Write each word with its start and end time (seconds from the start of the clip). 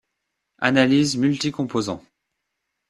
Analyses 0.57 1.15
multicomposants. 1.15 2.01